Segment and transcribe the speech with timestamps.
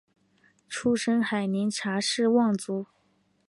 [0.67, 2.87] 出身海宁查氏望族。